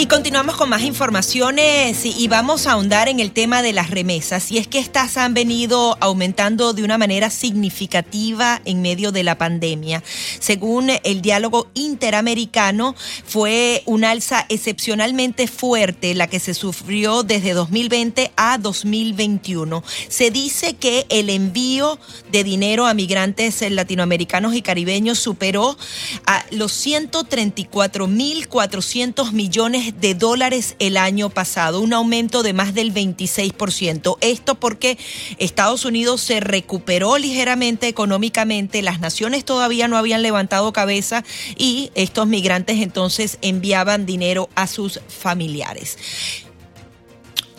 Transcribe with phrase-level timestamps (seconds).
[0.00, 4.52] Y continuamos con más informaciones y vamos a ahondar en el tema de las remesas.
[4.52, 9.38] Y es que estas han venido aumentando de una manera significativa en medio de la
[9.38, 10.04] pandemia.
[10.38, 12.94] Según el diálogo interamericano,
[13.26, 19.82] fue un alza excepcionalmente fuerte la que se sufrió desde 2020 a 2021.
[20.08, 21.98] Se dice que el envío
[22.30, 25.76] de dinero a migrantes latinoamericanos y caribeños superó
[26.24, 34.16] a los 134.400 millones de dólares el año pasado, un aumento de más del 26%.
[34.20, 34.98] Esto porque
[35.38, 41.24] Estados Unidos se recuperó ligeramente económicamente, las naciones todavía no habían levantado cabeza
[41.56, 45.98] y estos migrantes entonces enviaban dinero a sus familiares.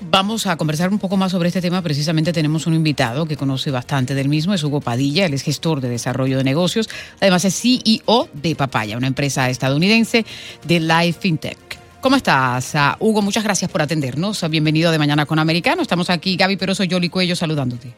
[0.01, 1.81] Vamos a conversar un poco más sobre este tema.
[1.81, 5.81] Precisamente tenemos un invitado que conoce bastante del mismo, es Hugo Padilla, él es gestor
[5.81, 6.89] de desarrollo de negocios,
[7.19, 10.25] además es CEO de Papaya, una empresa estadounidense
[10.65, 11.78] de Life FinTech.
[12.01, 13.21] ¿Cómo estás, ah, Hugo?
[13.21, 14.49] Muchas gracias por atendernos.
[14.49, 15.81] Bienvenido de Mañana con Americano.
[15.81, 17.89] Estamos aquí, Gaby Peroso, Yoli Cuello, saludándote.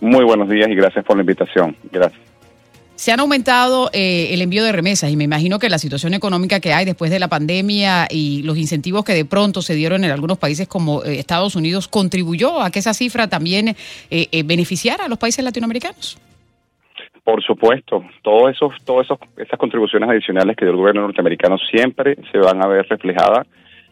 [0.00, 1.76] Muy buenos días y gracias por la invitación.
[1.92, 2.20] Gracias.
[2.96, 6.58] Se han aumentado eh, el envío de remesas y me imagino que la situación económica
[6.58, 10.10] que hay después de la pandemia y los incentivos que de pronto se dieron en
[10.10, 13.76] algunos países como eh, Estados Unidos contribuyó a que esa cifra también
[14.10, 16.18] eh, beneficiara a los países latinoamericanos.
[17.28, 22.38] Por supuesto, todos esos, todas esas contribuciones adicionales que dio el gobierno norteamericano siempre se
[22.38, 23.46] van a ver reflejadas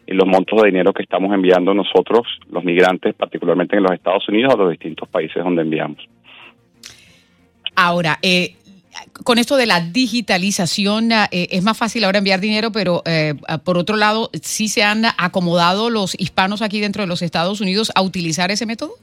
[0.07, 4.27] en los montos de dinero que estamos enviando nosotros, los migrantes, particularmente en los Estados
[4.27, 5.99] Unidos, a los distintos países donde enviamos.
[7.75, 8.55] Ahora, eh,
[9.23, 13.77] con esto de la digitalización, eh, es más fácil ahora enviar dinero, pero eh, por
[13.77, 18.01] otro lado, ¿sí se han acomodado los hispanos aquí dentro de los Estados Unidos a
[18.01, 18.95] utilizar ese método?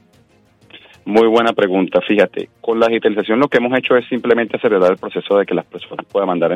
[1.07, 2.01] Muy buena pregunta.
[2.01, 5.55] Fíjate, con la digitalización lo que hemos hecho es simplemente acelerar el proceso de que
[5.55, 6.55] las personas puedan mandar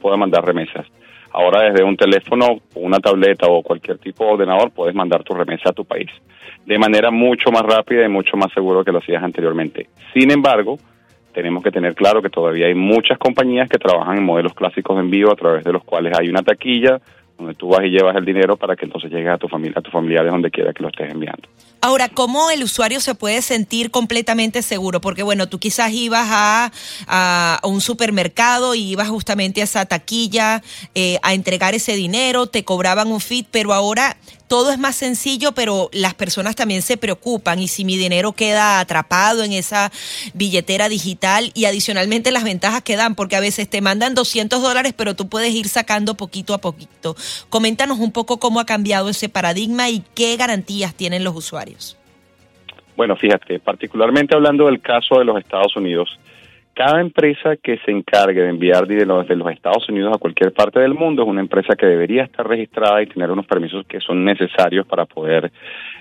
[0.00, 0.86] puedan mandar remesas.
[1.30, 5.70] Ahora desde un teléfono, una tableta o cualquier tipo de ordenador puedes mandar tu remesa
[5.70, 6.10] a tu país
[6.66, 9.88] de manera mucho más rápida y mucho más seguro que lo hacías anteriormente.
[10.12, 10.78] Sin embargo,
[11.32, 15.02] tenemos que tener claro que todavía hay muchas compañías que trabajan en modelos clásicos de
[15.02, 17.00] envío a través de los cuales hay una taquilla
[17.36, 19.82] donde tú vas y llevas el dinero para que entonces llegue a tu familia, a
[19.82, 21.48] tus familiares donde quiera que lo estés enviando.
[21.84, 25.02] Ahora, ¿cómo el usuario se puede sentir completamente seguro?
[25.02, 26.72] Porque bueno, tú quizás ibas a,
[27.06, 30.62] a un supermercado y ibas justamente a esa taquilla
[30.94, 34.16] eh, a entregar ese dinero, te cobraban un feed, pero ahora
[34.48, 38.80] todo es más sencillo, pero las personas también se preocupan y si mi dinero queda
[38.80, 39.90] atrapado en esa
[40.34, 44.94] billetera digital y adicionalmente las ventajas que dan, porque a veces te mandan 200 dólares,
[44.96, 47.16] pero tú puedes ir sacando poquito a poquito.
[47.48, 51.96] Coméntanos un poco cómo ha cambiado ese paradigma y qué garantías tienen los usuarios.
[52.96, 56.18] Bueno, fíjate, particularmente hablando del caso de los Estados Unidos,
[56.74, 60.80] cada empresa que se encargue de enviar dinero desde los Estados Unidos a cualquier parte
[60.80, 64.24] del mundo es una empresa que debería estar registrada y tener unos permisos que son
[64.24, 65.52] necesarios para poder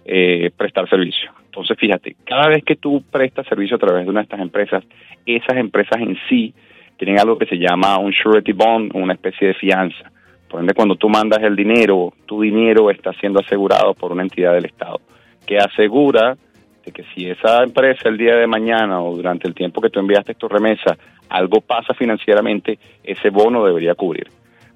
[0.04, 1.32] eh, prestar servicio.
[1.46, 4.84] Entonces, fíjate, cada vez que tú prestas servicio a través de una de estas empresas,
[5.26, 6.54] esas empresas en sí
[6.98, 10.12] tienen algo que se llama un surety bond, una especie de fianza.
[10.50, 14.54] Por ende, cuando tú mandas el dinero, tu dinero está siendo asegurado por una entidad
[14.54, 15.00] del Estado
[15.46, 16.38] que asegura
[16.86, 20.00] de que si esa empresa el día de mañana o durante el tiempo que tú
[20.00, 20.98] enviaste tu remesa,
[21.30, 24.28] algo pasa financieramente, ese bono debería cubrir.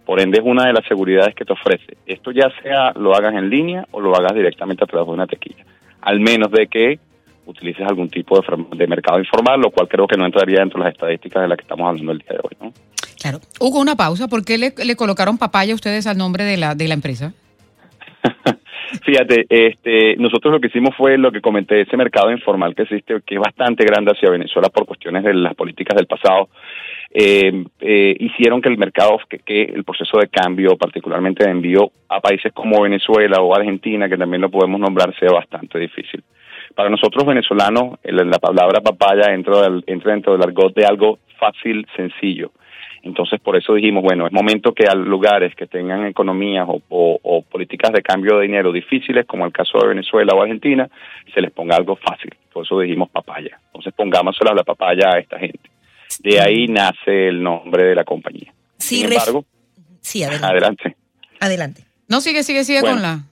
[0.05, 1.97] Por ende, es una de las seguridades que te ofrece.
[2.05, 5.27] Esto ya sea lo hagas en línea o lo hagas directamente a través de una
[5.27, 5.65] tequilla.
[6.01, 6.99] Al menos de que
[7.45, 10.93] utilices algún tipo de, mercado informal, lo cual creo que no entraría dentro de las
[10.93, 12.57] estadísticas de las que estamos hablando el día de hoy.
[12.61, 12.73] ¿no?
[13.19, 13.39] Claro.
[13.59, 14.27] Hugo, una pausa.
[14.27, 17.33] ¿Por qué le, le colocaron papaya a ustedes al nombre de la, de la empresa?
[19.07, 23.21] Fíjate, este, nosotros lo que hicimos fue lo que comenté, ese mercado informal que existe,
[23.25, 26.49] que es bastante grande hacia Venezuela por cuestiones de las políticas del pasado,
[27.13, 32.19] eh, eh, hicieron que el mercado, que, el proceso de cambio, particularmente de envío a
[32.19, 36.21] países como Venezuela o Argentina, que también lo podemos nombrar, sea bastante difícil.
[36.75, 42.51] Para nosotros venezolanos, la palabra papaya entra, entra dentro del argot de algo fácil, sencillo.
[43.03, 47.91] Entonces, por eso dijimos, bueno, es momento que a lugares que tengan economías o, políticas
[47.91, 50.89] de cambio de dinero difíciles, como el caso de Venezuela o Argentina,
[51.33, 52.35] se les ponga algo fácil.
[52.51, 53.59] Por eso dijimos papaya.
[53.67, 55.69] Entonces, pongámosela la papaya a esta gente.
[56.19, 58.53] De ahí nace el nombre de la compañía.
[58.77, 59.45] Sin embargo,
[60.01, 60.95] sí, adelante.
[61.39, 61.83] adelante.
[62.07, 63.23] No, sigue, sigue, sigue con la...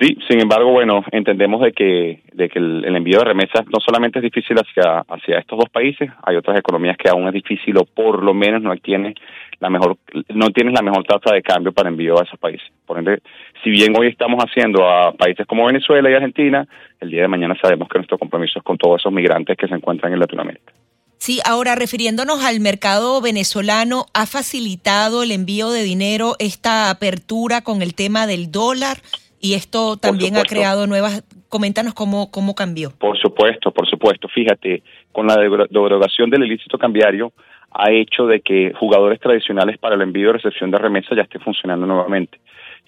[0.00, 4.18] Sí, sin embargo, bueno, entendemos de que, de que el, envío de remesas no solamente
[4.18, 7.84] es difícil hacia, hacia estos dos países, hay otras economías que aún es difícil o
[7.84, 9.14] por lo menos no tiene
[9.58, 9.96] la mejor,
[10.28, 12.66] no tienes la mejor tasa de cambio para envío a esos países.
[12.84, 13.20] Por ende,
[13.64, 16.66] si bien hoy estamos haciendo a países como Venezuela y Argentina,
[17.00, 19.74] el día de mañana sabemos que nuestro compromiso es con todos esos migrantes que se
[19.74, 20.72] encuentran en Latinoamérica.
[21.18, 27.80] Sí, ahora refiriéndonos al mercado venezolano, ¿ha facilitado el envío de dinero esta apertura con
[27.80, 28.98] el tema del dólar?
[29.40, 31.24] Y esto también ha creado nuevas...
[31.48, 32.90] Coméntanos cómo, cómo cambió.
[32.98, 34.28] Por supuesto, por supuesto.
[34.28, 37.32] Fíjate, con la derogación del ilícito cambiario,
[37.70, 41.38] ha hecho de que jugadores tradicionales para el envío y recepción de remesas ya esté
[41.38, 42.40] funcionando nuevamente.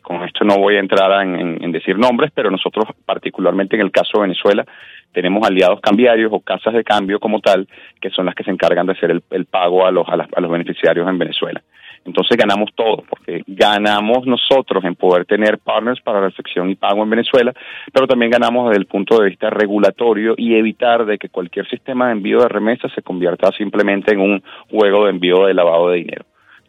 [0.02, 4.12] Con esto no voy a entrar en, decir nombres, pero nosotros, particularmente en el caso
[4.14, 4.64] de Venezuela,
[5.12, 7.68] tenemos aliados cambiarios o casas de cambio como tal,
[8.00, 11.06] que son las que se encargan de hacer el, pago a los, a los beneficiarios
[11.08, 11.62] en Venezuela.
[12.04, 17.10] Entonces ganamos todo, porque ganamos nosotros en poder tener partners para recepción y pago en
[17.10, 17.52] Venezuela,
[17.92, 22.06] pero también ganamos desde el punto de vista regulatorio y evitar de que cualquier sistema
[22.06, 25.98] de envío de remesas se convierta simplemente en un juego de envío de lavado de
[25.98, 26.24] dinero.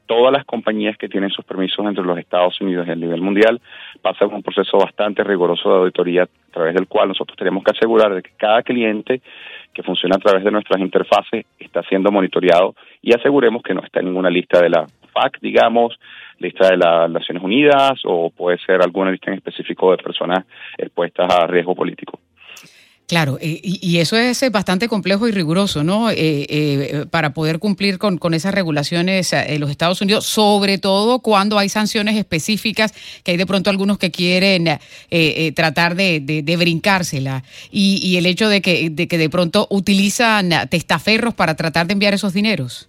[0.05, 3.61] Todas las compañías que tienen sus permisos entre los Estados Unidos y a nivel mundial
[4.01, 8.15] pasan un proceso bastante riguroso de auditoría a través del cual nosotros tenemos que asegurar
[8.15, 9.21] de que cada cliente
[9.71, 12.73] que funciona a través de nuestras interfaces está siendo monitoreado
[13.03, 14.87] y aseguremos que no está en ninguna lista de la
[15.41, 15.99] Digamos,
[16.39, 20.45] lista de las Naciones Unidas o puede ser alguna lista en específico de personas
[20.77, 22.19] expuestas a riesgo político.
[23.09, 26.11] Claro, y, eso es eh, bastante complejo y riguroso, ¿no?
[26.11, 31.57] Eh, eh, para poder cumplir con, esas regulaciones en los Estados Unidos, sobre todo cuando
[31.57, 32.93] hay sanciones específicas,
[33.23, 34.77] que hay de pronto algunos que quieren
[35.55, 40.51] tratar de, de, brincársela, y, y, el hecho de que, de que de pronto utilizan
[40.69, 42.88] testaferros para tratar de enviar esos dineros.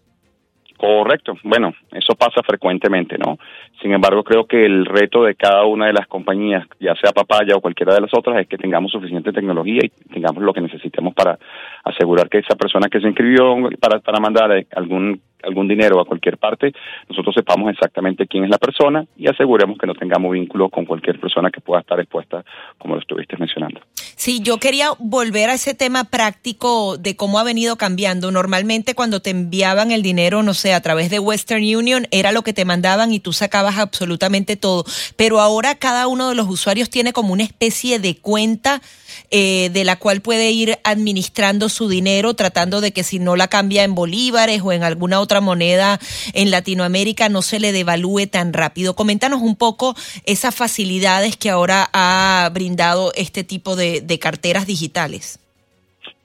[0.81, 1.35] Correcto.
[1.45, 3.39] Bueno, eso pasa frecuentemente, ¿no?
[3.83, 7.55] Sin embargo, creo que el reto de cada una de las compañías, ya sea Papaya
[7.55, 11.13] o cualquiera de las otras, es que tengamos suficiente tecnología y tengamos lo que necesitemos
[11.13, 11.39] para
[11.85, 16.37] asegurar que esa persona que se inscribió para, para mandar algún algún dinero a cualquier
[16.37, 16.73] parte,
[17.09, 21.19] nosotros sepamos exactamente quién es la persona y aseguremos que no tengamos vínculo con cualquier
[21.19, 22.45] persona que pueda estar expuesta,
[22.77, 23.81] como lo estuviste mencionando.
[24.21, 28.31] Sí, yo quería volver a ese tema práctico de cómo ha venido cambiando.
[28.31, 32.43] Normalmente cuando te enviaban el dinero, no sé, a través de Western Union, era lo
[32.43, 34.85] que te mandaban y tú sacabas absolutamente todo.
[35.17, 38.83] Pero ahora cada uno de los usuarios tiene como una especie de cuenta
[39.31, 43.49] eh, de la cual puede ir administrando su dinero, tratando de que si no la
[43.49, 46.01] cambia en bolívares o en alguna otra moneda
[46.35, 48.95] en Latinoamérica no se le devalúe tan rápido.
[48.97, 55.39] Coméntanos un poco esas facilidades que ahora ha brindado este tipo de, de carteras digitales.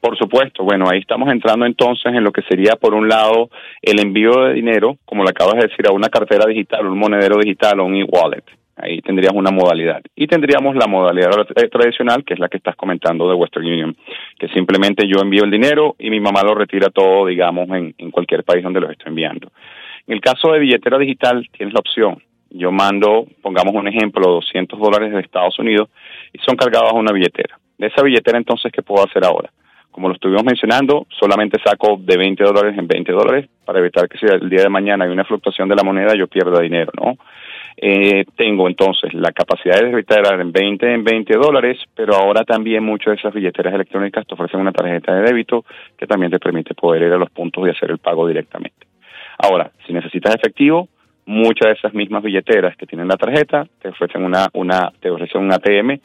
[0.02, 3.50] Por supuesto, bueno, ahí estamos entrando entonces en lo que sería, por un lado,
[3.82, 7.38] el envío de dinero, como le acabas de decir, a una cartera digital, un monedero
[7.38, 8.44] digital o un e-wallet.
[8.76, 10.02] Ahí tendríamos una modalidad.
[10.16, 11.30] Y tendríamos la modalidad
[11.72, 13.96] tradicional, que es la que estás comentando de Western Union,
[14.38, 18.12] que simplemente yo envío el dinero y mi mamá lo retira todo, digamos, en, en
[18.12, 19.52] cualquier país donde lo estoy enviando.
[20.08, 22.22] En el caso de billetera digital, tienes la opción.
[22.50, 25.90] Yo mando, pongamos un ejemplo, 200 dólares de Estados Unidos
[26.46, 27.58] son cargados a una billetera.
[27.78, 29.50] De esa billetera, entonces, ¿qué puedo hacer ahora?
[29.92, 34.18] Como lo estuvimos mencionando, solamente saco de 20 dólares en 20 dólares para evitar que
[34.18, 37.18] si el día de mañana hay una fluctuación de la moneda, yo pierda dinero, ¿no?
[37.78, 42.84] Eh, tengo entonces la capacidad de retirar en 20 en 20 dólares, pero ahora también
[42.84, 45.66] muchas de esas billeteras electrónicas te ofrecen una tarjeta de débito
[45.98, 48.88] que también te permite poder ir a los puntos y hacer el pago directamente.
[49.38, 50.88] Ahora, si necesitas efectivo,
[51.26, 55.42] muchas de esas mismas billeteras que tienen la tarjeta te ofrecen una, una, te ofrecen
[55.42, 56.00] un ATM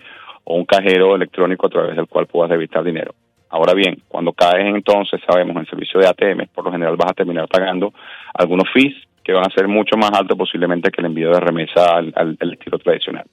[0.45, 3.15] o un cajero electrónico a través del cual puedas debitar dinero.
[3.51, 7.11] Ahora bien, cuando caes entonces, sabemos, en el servicio de ATM, por lo general vas
[7.11, 7.93] a terminar pagando
[8.33, 11.97] algunos fees que van a ser mucho más altos posiblemente que el envío de remesa
[11.97, 13.25] al, estilo tradicional.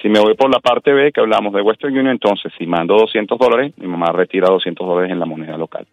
[0.00, 2.96] Si me voy por la parte B, que hablamos de Western Union, entonces si mando
[2.96, 5.86] 200 dólares, mi mamá retira 200 dólares en la moneda local.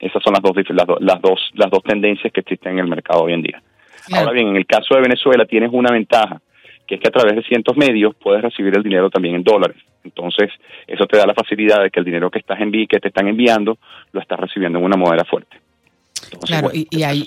[0.00, 0.52] Esas son las dos,
[1.00, 3.62] las, dos, las dos tendencias que existen en el mercado hoy en día.
[4.12, 6.40] Ahora bien, en el caso de Venezuela tienes una ventaja,
[6.92, 9.78] que es que a través de cientos medios puedes recibir el dinero también en dólares.
[10.04, 10.50] Entonces,
[10.86, 13.28] eso te da la facilidad de que el dinero que estás envi que te están
[13.28, 13.78] enviando
[14.12, 15.56] lo estás recibiendo en una moneda fuerte.
[16.44, 17.24] claro, y, hay,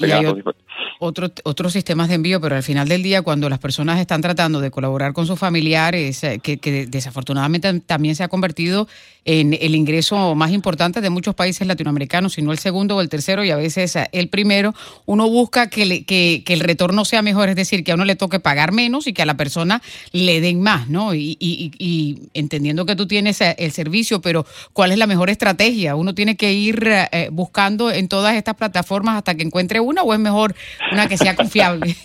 [0.99, 4.61] otro, otros sistemas de envío, pero al final del día, cuando las personas están tratando
[4.61, 8.87] de colaborar con sus familiares, eh, que, que desafortunadamente también se ha convertido
[9.25, 13.43] en el ingreso más importante de muchos países latinoamericanos, sino el segundo o el tercero
[13.43, 14.73] y a veces eh, el primero,
[15.05, 18.39] uno busca que, que, el retorno sea mejor, es decir, que a uno le toque
[18.39, 21.13] pagar menos y que a la persona le den más, ¿no?
[21.15, 25.95] Y, y, entendiendo que tú tienes eh, el servicio, pero ¿cuál es la mejor estrategia?
[25.95, 26.85] ¿Uno tiene que ir
[27.31, 30.55] buscando en todas estas plataformas hasta que encuentre una o es mejor
[30.91, 31.87] una que sea confiable.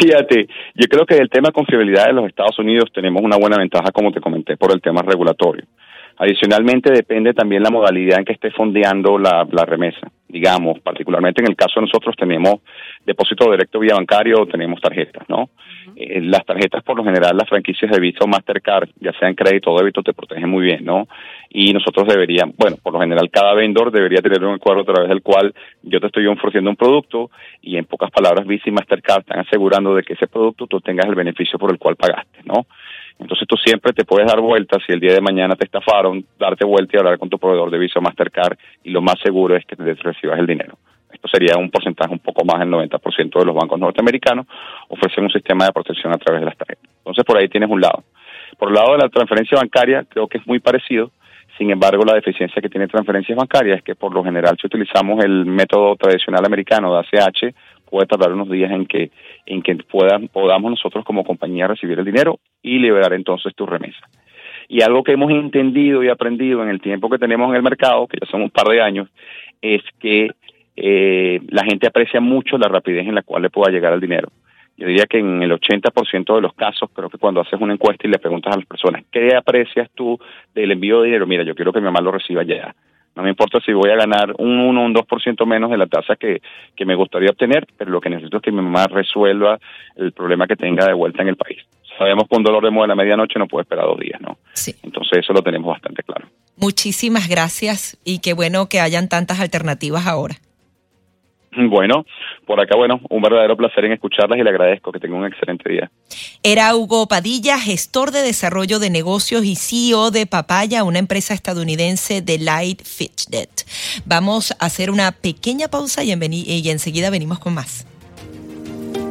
[0.00, 3.56] Fíjate, yo creo que el tema de confiabilidad de los Estados Unidos tenemos una buena
[3.56, 5.64] ventaja, como te comenté, por el tema regulatorio.
[6.18, 10.10] Adicionalmente, depende también la modalidad en que esté fondeando la, remesa.
[10.26, 12.60] Digamos, particularmente en el caso de nosotros tenemos
[13.04, 15.50] depósito directo vía bancario o tenemos tarjetas, ¿no?
[15.94, 19.70] Eh, las tarjetas, por lo general, las franquicias de Visa o Mastercard, ya sean crédito
[19.70, 21.06] o débito, te protegen muy bien, ¿no?
[21.50, 25.08] Y nosotros deberíamos, bueno, por lo general, cada vendedor debería tener un acuerdo a través
[25.08, 27.30] del cual yo te estoy ofreciendo un producto
[27.60, 31.06] y, en pocas palabras, Visa y Mastercard están asegurando de que ese producto tú tengas
[31.06, 32.66] el beneficio por el cual pagaste, ¿no?
[33.18, 36.66] Entonces tú siempre te puedes dar vueltas si el día de mañana te estafaron, darte
[36.66, 39.76] vuelta y hablar con tu proveedor de Visa Mastercard y lo más seguro es que
[39.76, 40.78] te recibas el dinero.
[41.12, 44.46] Esto sería un porcentaje un poco más del 90% de los bancos norteamericanos
[44.88, 46.90] ofrecen un sistema de protección a través de las tarjetas.
[46.98, 48.04] Entonces por ahí tienes un lado.
[48.58, 51.10] Por el lado de la transferencia bancaria creo que es muy parecido.
[51.56, 55.24] Sin embargo, la deficiencia que tiene transferencias bancarias es que por lo general si utilizamos
[55.24, 57.54] el método tradicional americano de ACH,
[57.88, 59.10] puede tardar unos días en que
[59.46, 64.08] en que puedan, podamos nosotros como compañía recibir el dinero y liberar entonces tu remesa.
[64.68, 68.08] Y algo que hemos entendido y aprendido en el tiempo que tenemos en el mercado,
[68.08, 69.08] que ya son un par de años,
[69.62, 70.30] es que
[70.74, 74.28] eh, la gente aprecia mucho la rapidez en la cual le pueda llegar el dinero.
[74.76, 78.06] Yo diría que en el 80% de los casos, creo que cuando haces una encuesta
[78.06, 80.18] y le preguntas a las personas, ¿qué aprecias tú
[80.54, 81.26] del envío de dinero?
[81.26, 82.74] Mira, yo quiero que mi mamá lo reciba ya.
[83.14, 85.86] No me importa si voy a ganar un 1 o un 2% menos de la
[85.86, 86.42] tasa que,
[86.74, 89.58] que me gustaría obtener, pero lo que necesito es que mi mamá resuelva
[89.94, 91.62] el problema que tenga de vuelta en el país.
[91.98, 94.38] Sabemos que un dolor de muela a medianoche no puede esperar dos días, ¿no?
[94.52, 94.74] Sí.
[94.82, 96.26] Entonces eso lo tenemos bastante claro.
[96.56, 100.36] Muchísimas gracias y qué bueno que hayan tantas alternativas ahora.
[101.56, 102.04] Bueno,
[102.44, 105.70] por acá, bueno, un verdadero placer en escucharlas y le agradezco que tenga un excelente
[105.72, 105.90] día.
[106.42, 112.20] Era Hugo Padilla, gestor de desarrollo de negocios y CEO de Papaya, una empresa estadounidense
[112.20, 113.50] de Light Fitchnet.
[114.04, 117.86] Vamos a hacer una pequeña pausa y, y enseguida venimos con más.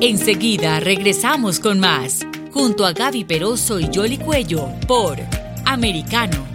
[0.02, 5.18] Enseguida regresamos con más, junto a Gaby Peroso y Jolly Cuello, por
[5.66, 6.55] Americano